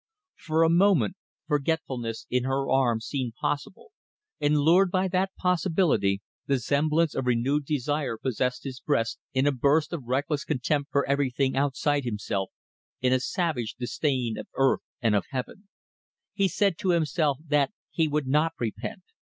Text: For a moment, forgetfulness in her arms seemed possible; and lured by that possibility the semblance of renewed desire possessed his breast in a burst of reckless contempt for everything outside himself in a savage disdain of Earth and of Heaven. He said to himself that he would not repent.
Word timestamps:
For 0.39 0.63
a 0.63 0.69
moment, 0.69 1.15
forgetfulness 1.45 2.25
in 2.31 2.43
her 2.45 2.67
arms 2.71 3.05
seemed 3.05 3.35
possible; 3.35 3.91
and 4.39 4.57
lured 4.57 4.89
by 4.89 5.07
that 5.09 5.35
possibility 5.37 6.23
the 6.47 6.57
semblance 6.57 7.13
of 7.13 7.27
renewed 7.27 7.65
desire 7.67 8.17
possessed 8.17 8.63
his 8.63 8.79
breast 8.79 9.19
in 9.35 9.45
a 9.45 9.51
burst 9.51 9.93
of 9.93 10.05
reckless 10.05 10.43
contempt 10.43 10.89
for 10.91 11.05
everything 11.07 11.55
outside 11.55 12.03
himself 12.03 12.49
in 12.99 13.13
a 13.13 13.19
savage 13.19 13.75
disdain 13.75 14.39
of 14.39 14.47
Earth 14.55 14.81
and 15.01 15.13
of 15.13 15.25
Heaven. 15.29 15.67
He 16.33 16.47
said 16.47 16.79
to 16.79 16.89
himself 16.89 17.37
that 17.45 17.71
he 17.91 18.07
would 18.07 18.25
not 18.25 18.53
repent. 18.59 19.03